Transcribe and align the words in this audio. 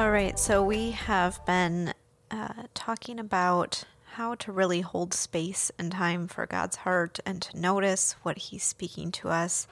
All 0.00 0.10
right, 0.10 0.38
so 0.38 0.62
we 0.62 0.92
have 0.92 1.44
been 1.44 1.92
uh, 2.30 2.62
talking 2.72 3.20
about 3.20 3.84
how 4.12 4.34
to 4.36 4.50
really 4.50 4.80
hold 4.80 5.12
space 5.12 5.70
and 5.78 5.92
time 5.92 6.26
for 6.26 6.46
God's 6.46 6.76
heart 6.76 7.20
and 7.26 7.42
to 7.42 7.60
notice 7.60 8.14
what 8.22 8.38
He's 8.38 8.64
speaking 8.64 9.12
to 9.12 9.28
us. 9.28 9.66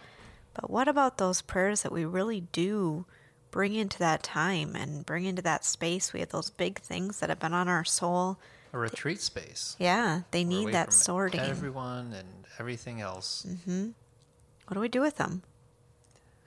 But 0.52 0.68
what 0.68 0.86
about 0.86 1.16
those 1.16 1.40
prayers 1.40 1.80
that 1.80 1.92
we 1.92 2.04
really 2.04 2.42
do 2.42 3.06
bring 3.50 3.74
into 3.74 3.98
that 4.00 4.22
time 4.22 4.76
and 4.76 5.06
bring 5.06 5.24
into 5.24 5.40
that 5.40 5.64
space? 5.64 6.12
We 6.12 6.20
have 6.20 6.28
those 6.28 6.50
big 6.50 6.78
things 6.78 7.20
that 7.20 7.30
have 7.30 7.40
been 7.40 7.54
on 7.54 7.66
our 7.66 7.86
soul. 7.86 8.38
A 8.74 8.78
retreat 8.78 9.22
space. 9.22 9.76
Yeah, 9.78 10.24
they 10.30 10.44
We're 10.44 10.50
need 10.50 10.74
that 10.74 10.92
sorting. 10.92 11.40
Everyone 11.40 12.12
and 12.12 12.28
everything 12.58 13.00
else. 13.00 13.46
What 13.64 14.74
do 14.74 14.80
we 14.80 14.88
do 14.88 15.00
with 15.00 15.16
them? 15.16 15.42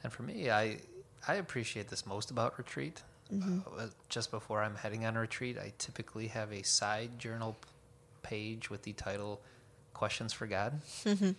And 0.03 0.13
for 0.13 0.21
me, 0.21 0.51
I 0.51 0.81
I 1.27 1.33
appreciate 1.33 1.87
this 1.87 2.05
most 2.05 2.29
about 2.29 2.59
retreat. 2.59 3.01
Mm-hmm. 3.33 3.59
Uh, 3.77 3.87
just 4.09 4.31
before 4.31 4.61
I'm 4.61 4.75
heading 4.75 5.05
on 5.05 5.15
a 5.15 5.21
retreat, 5.21 5.57
I 5.57 5.71
typically 5.77 6.27
have 6.27 6.51
a 6.51 6.63
side 6.63 7.17
journal 7.17 7.55
page 8.23 8.69
with 8.69 8.83
the 8.83 8.93
title 8.93 9.41
"Questions 9.93 10.33
for 10.33 10.47
God" 10.47 10.81
mm-hmm. 11.05 11.31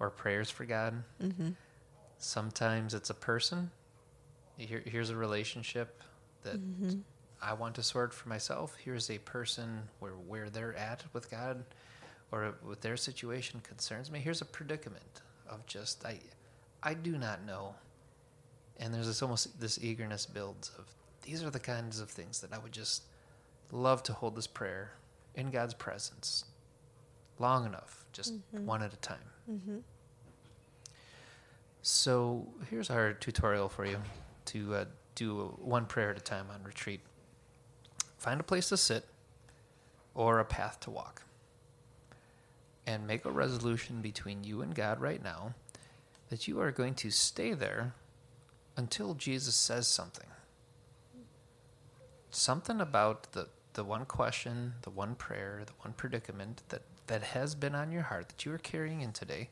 or 0.00 0.10
"Prayers 0.10 0.50
for 0.50 0.64
God." 0.64 1.02
Mm-hmm. 1.22 1.50
Sometimes 2.18 2.94
it's 2.94 3.10
a 3.10 3.14
person. 3.14 3.70
Here, 4.56 4.82
here's 4.84 5.10
a 5.10 5.16
relationship 5.16 6.02
that 6.44 6.60
I 7.42 7.52
want 7.54 7.74
to 7.74 7.82
sort 7.82 8.14
for 8.14 8.28
myself. 8.28 8.76
Here's 8.82 9.10
a 9.10 9.18
person 9.18 9.88
where 9.98 10.12
where 10.12 10.48
they're 10.48 10.76
at 10.76 11.04
with 11.12 11.30
God, 11.30 11.64
or 12.30 12.54
with 12.66 12.80
their 12.80 12.96
situation 12.96 13.60
concerns 13.62 14.10
me. 14.10 14.20
Here's 14.20 14.40
a 14.40 14.46
predicament 14.46 15.22
of 15.48 15.66
just 15.66 16.06
I, 16.06 16.20
I 16.82 16.94
do 16.94 17.18
not 17.18 17.44
know, 17.44 17.74
and 18.78 18.94
there's 18.94 19.06
this 19.06 19.22
almost 19.22 19.60
this 19.60 19.82
eagerness 19.82 20.24
builds 20.26 20.70
of 20.78 20.86
these 21.22 21.42
are 21.42 21.50
the 21.50 21.60
kinds 21.60 22.00
of 22.00 22.10
things 22.10 22.40
that 22.40 22.52
I 22.52 22.58
would 22.58 22.72
just 22.72 23.04
love 23.70 24.02
to 24.04 24.12
hold 24.12 24.36
this 24.36 24.46
prayer 24.46 24.92
in 25.34 25.50
God's 25.50 25.74
presence, 25.74 26.44
long 27.38 27.64
enough, 27.66 28.04
just 28.12 28.34
one 28.64 28.82
at 28.82 28.92
a 28.92 28.96
time. 28.96 29.18
So 31.82 32.46
here's 32.70 32.90
our 32.90 33.12
tutorial 33.12 33.68
for 33.68 33.84
you 33.84 33.98
to 34.46 34.74
uh, 34.74 34.84
do 35.14 35.56
one 35.60 35.86
prayer 35.86 36.10
at 36.10 36.16
a 36.16 36.20
time 36.20 36.46
on 36.52 36.62
retreat. 36.62 37.00
Find 38.18 38.38
a 38.40 38.44
place 38.44 38.68
to 38.68 38.76
sit 38.76 39.04
or 40.14 40.38
a 40.38 40.44
path 40.44 40.78
to 40.80 40.90
walk. 40.90 41.22
And 42.86 43.06
make 43.06 43.24
a 43.24 43.30
resolution 43.30 44.00
between 44.00 44.44
you 44.44 44.60
and 44.60 44.74
God 44.74 45.00
right 45.00 45.22
now 45.22 45.54
that 46.30 46.48
you 46.48 46.60
are 46.60 46.70
going 46.72 46.94
to 46.94 47.10
stay 47.10 47.52
there 47.52 47.94
until 48.76 49.14
Jesus 49.14 49.54
says 49.54 49.86
something. 49.86 50.26
Something 52.32 52.80
about 52.80 53.32
the, 53.32 53.48
the 53.74 53.84
one 53.84 54.06
question, 54.06 54.72
the 54.82 54.90
one 54.90 55.14
prayer, 55.14 55.62
the 55.66 55.74
one 55.80 55.92
predicament 55.92 56.62
that, 56.70 56.82
that 57.06 57.22
has 57.22 57.54
been 57.54 57.74
on 57.74 57.92
your 57.92 58.02
heart 58.02 58.30
that 58.30 58.46
you 58.46 58.52
are 58.52 58.58
carrying 58.58 59.02
in 59.02 59.12
today. 59.12 59.50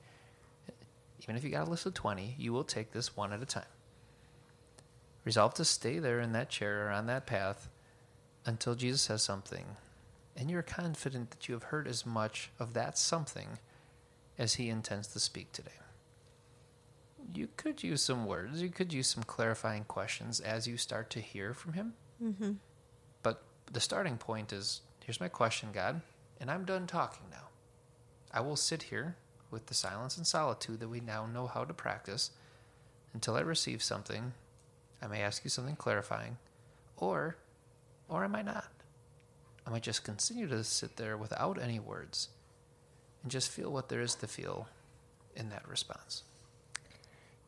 Even 1.22 1.36
if 1.36 1.44
you 1.44 1.50
got 1.50 1.68
a 1.68 1.70
list 1.70 1.84
of 1.84 1.92
20, 1.92 2.36
you 2.38 2.54
will 2.54 2.64
take 2.64 2.92
this 2.92 3.14
one 3.14 3.34
at 3.34 3.42
a 3.42 3.46
time. 3.46 3.64
Resolve 5.26 5.52
to 5.54 5.64
stay 5.66 5.98
there 5.98 6.20
in 6.20 6.32
that 6.32 6.48
chair 6.48 6.86
or 6.86 6.90
on 6.90 7.06
that 7.06 7.26
path 7.26 7.68
until 8.46 8.74
Jesus 8.74 9.02
says 9.02 9.22
something, 9.22 9.76
and 10.34 10.50
you're 10.50 10.62
confident 10.62 11.30
that 11.32 11.46
you 11.46 11.54
have 11.54 11.64
heard 11.64 11.86
as 11.86 12.06
much 12.06 12.50
of 12.58 12.72
that 12.72 12.96
something 12.96 13.58
as 14.38 14.54
he 14.54 14.70
intends 14.70 15.08
to 15.08 15.20
speak 15.20 15.52
today. 15.52 15.70
You 17.34 17.48
could 17.58 17.82
use 17.82 18.02
some 18.02 18.24
words, 18.24 18.62
you 18.62 18.70
could 18.70 18.94
use 18.94 19.08
some 19.08 19.22
clarifying 19.22 19.84
questions 19.84 20.40
as 20.40 20.66
you 20.66 20.78
start 20.78 21.10
to 21.10 21.20
hear 21.20 21.52
from 21.52 21.74
him. 21.74 21.92
Mm-hmm. 22.22 22.52
The 23.70 23.80
starting 23.80 24.18
point 24.18 24.52
is 24.52 24.80
here's 25.04 25.20
my 25.20 25.28
question, 25.28 25.70
God, 25.72 26.00
and 26.40 26.50
I'm 26.50 26.64
done 26.64 26.86
talking 26.86 27.26
now. 27.30 27.48
I 28.32 28.40
will 28.40 28.56
sit 28.56 28.84
here 28.84 29.16
with 29.50 29.66
the 29.66 29.74
silence 29.74 30.16
and 30.16 30.26
solitude 30.26 30.80
that 30.80 30.88
we 30.88 31.00
now 31.00 31.26
know 31.26 31.46
how 31.46 31.64
to 31.64 31.74
practice 31.74 32.30
until 33.12 33.36
I 33.36 33.40
receive 33.40 33.82
something. 33.82 34.32
I 35.02 35.06
may 35.06 35.22
ask 35.22 35.44
you 35.44 35.50
something 35.50 35.76
clarifying, 35.76 36.38
or 36.96 37.36
or 38.08 38.24
I 38.24 38.28
might 38.28 38.44
not. 38.44 38.68
I 39.66 39.70
might 39.70 39.82
just 39.82 40.04
continue 40.04 40.48
to 40.48 40.64
sit 40.64 40.96
there 40.96 41.16
without 41.16 41.60
any 41.60 41.78
words 41.78 42.28
and 43.22 43.30
just 43.30 43.50
feel 43.50 43.70
what 43.70 43.88
there 43.88 44.00
is 44.00 44.14
to 44.16 44.26
feel 44.26 44.68
in 45.36 45.48
that 45.50 45.68
response. 45.68 46.24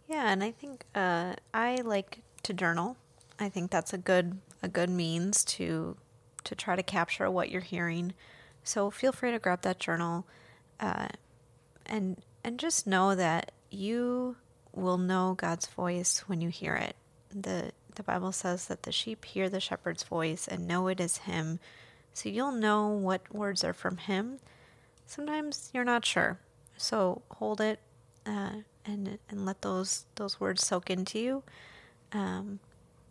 Yeah, 0.08 0.30
and 0.30 0.44
I 0.44 0.50
think 0.50 0.84
uh, 0.94 1.34
I 1.52 1.76
like 1.84 2.20
to 2.44 2.52
journal. 2.52 2.96
I 3.40 3.48
think 3.48 3.70
that's 3.70 3.92
a 3.92 3.98
good 3.98 4.38
a 4.62 4.68
good 4.68 4.90
means 4.90 5.44
to 5.44 5.96
to 6.44 6.54
try 6.54 6.76
to 6.76 6.82
capture 6.82 7.30
what 7.30 7.50
you're 7.50 7.60
hearing. 7.60 8.14
So 8.64 8.90
feel 8.90 9.12
free 9.12 9.30
to 9.32 9.38
grab 9.38 9.62
that 9.62 9.80
journal, 9.80 10.26
uh, 10.80 11.08
and 11.86 12.22
and 12.44 12.58
just 12.58 12.86
know 12.86 13.14
that 13.14 13.52
you 13.70 14.36
will 14.72 14.98
know 14.98 15.34
God's 15.36 15.66
voice 15.66 16.20
when 16.26 16.40
you 16.40 16.48
hear 16.48 16.74
it. 16.74 16.96
the 17.34 17.72
The 17.94 18.02
Bible 18.02 18.32
says 18.32 18.66
that 18.66 18.84
the 18.84 18.92
sheep 18.92 19.24
hear 19.24 19.48
the 19.48 19.60
shepherd's 19.60 20.02
voice 20.04 20.48
and 20.48 20.68
know 20.68 20.88
it 20.88 21.00
is 21.00 21.18
Him. 21.18 21.58
So 22.14 22.28
you'll 22.28 22.52
know 22.52 22.88
what 22.88 23.34
words 23.34 23.64
are 23.64 23.74
from 23.74 23.96
Him. 23.96 24.38
Sometimes 25.06 25.70
you're 25.74 25.84
not 25.84 26.04
sure, 26.04 26.38
so 26.76 27.22
hold 27.32 27.60
it 27.60 27.80
uh, 28.26 28.62
and 28.84 29.18
and 29.28 29.46
let 29.46 29.62
those 29.62 30.04
those 30.16 30.40
words 30.40 30.64
soak 30.66 30.90
into 30.90 31.18
you. 31.18 31.42
Um, 32.12 32.60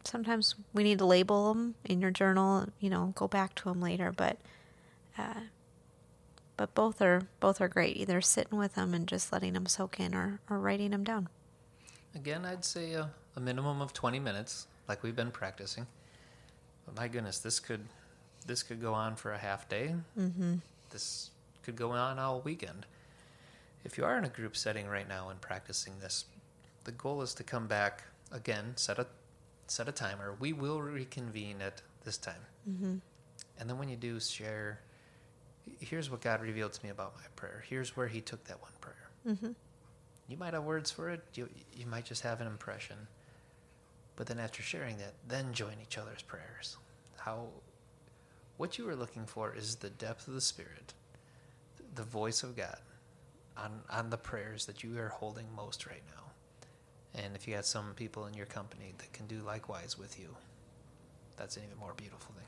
sometimes 0.03 0.55
we 0.73 0.83
need 0.83 0.99
to 0.99 1.05
label 1.05 1.53
them 1.53 1.75
in 1.85 2.01
your 2.01 2.11
journal. 2.11 2.67
You 2.79 2.89
know, 2.89 3.13
go 3.15 3.27
back 3.27 3.55
to 3.55 3.65
them 3.65 3.81
later. 3.81 4.13
But 4.15 4.37
uh, 5.17 5.41
but 6.57 6.73
both 6.75 7.01
are 7.01 7.23
both 7.39 7.61
are 7.61 7.67
great. 7.67 7.97
Either 7.97 8.21
sitting 8.21 8.57
with 8.57 8.75
them 8.75 8.93
and 8.93 9.07
just 9.07 9.31
letting 9.31 9.53
them 9.53 9.65
soak 9.65 9.99
in, 9.99 10.13
or 10.13 10.39
or 10.49 10.59
writing 10.59 10.91
them 10.91 11.03
down. 11.03 11.29
Again, 12.15 12.45
I'd 12.45 12.65
say 12.65 12.93
a, 12.93 13.09
a 13.35 13.39
minimum 13.39 13.81
of 13.81 13.93
20 13.93 14.19
minutes, 14.19 14.67
like 14.87 15.01
we've 15.01 15.15
been 15.15 15.31
practicing. 15.31 15.87
But 16.85 16.97
my 16.97 17.07
goodness, 17.07 17.39
this 17.39 17.59
could 17.59 17.81
this 18.45 18.63
could 18.63 18.81
go 18.81 18.93
on 18.93 19.15
for 19.15 19.31
a 19.31 19.37
half 19.37 19.69
day. 19.69 19.95
Mm-hmm. 20.17 20.55
This 20.89 21.31
could 21.63 21.75
go 21.75 21.91
on 21.91 22.19
all 22.19 22.41
weekend. 22.41 22.85
If 23.83 23.97
you 23.97 24.03
are 24.03 24.17
in 24.17 24.25
a 24.25 24.29
group 24.29 24.55
setting 24.55 24.87
right 24.87 25.07
now 25.07 25.29
and 25.29 25.39
practicing 25.41 25.93
this, 25.99 26.25
the 26.83 26.91
goal 26.91 27.21
is 27.21 27.33
to 27.35 27.43
come 27.43 27.67
back 27.67 28.03
again, 28.31 28.73
set 28.75 28.99
a 28.99 29.07
set 29.71 29.87
a 29.87 29.91
timer. 29.91 30.35
We 30.39 30.51
will 30.53 30.81
reconvene 30.81 31.61
at 31.61 31.81
this 32.03 32.17
time. 32.17 32.45
Mm-hmm. 32.69 32.95
And 33.57 33.69
then 33.69 33.77
when 33.77 33.87
you 33.89 33.95
do 33.95 34.19
share, 34.19 34.81
here's 35.79 36.09
what 36.09 36.21
God 36.21 36.41
revealed 36.41 36.73
to 36.73 36.83
me 36.83 36.89
about 36.89 37.15
my 37.15 37.23
prayer. 37.35 37.63
Here's 37.67 37.95
where 37.95 38.07
He 38.07 38.19
took 38.21 38.43
that 38.45 38.61
one 38.61 38.71
prayer. 38.81 39.09
Mm-hmm. 39.27 39.51
You 40.27 40.37
might 40.37 40.53
have 40.53 40.63
words 40.63 40.91
for 40.91 41.09
it. 41.09 41.21
You 41.35 41.49
you 41.73 41.85
might 41.85 42.05
just 42.05 42.21
have 42.23 42.41
an 42.41 42.47
impression. 42.47 42.97
But 44.17 44.27
then 44.27 44.39
after 44.39 44.61
sharing 44.61 44.97
that, 44.97 45.13
then 45.27 45.53
join 45.53 45.75
each 45.81 45.97
other's 45.97 46.21
prayers. 46.21 46.77
How 47.17 47.47
what 48.57 48.77
you 48.77 48.87
are 48.89 48.95
looking 48.95 49.25
for 49.25 49.55
is 49.55 49.75
the 49.75 49.89
depth 49.89 50.27
of 50.27 50.33
the 50.33 50.41
Spirit, 50.41 50.93
the 51.95 52.03
voice 52.03 52.43
of 52.43 52.55
God 52.55 52.79
on 53.57 53.81
on 53.89 54.09
the 54.09 54.17
prayers 54.17 54.65
that 54.65 54.83
you 54.83 54.97
are 54.99 55.09
holding 55.09 55.47
most 55.55 55.85
right 55.85 56.03
now. 56.15 56.30
And 57.15 57.35
if 57.35 57.47
you 57.47 57.55
got 57.55 57.65
some 57.65 57.93
people 57.95 58.25
in 58.25 58.33
your 58.33 58.45
company 58.45 58.93
that 58.97 59.11
can 59.13 59.27
do 59.27 59.41
likewise 59.41 59.97
with 59.97 60.19
you, 60.19 60.35
that's 61.37 61.57
an 61.57 61.63
even 61.65 61.77
more 61.79 61.93
beautiful 61.95 62.33
thing. 62.35 62.45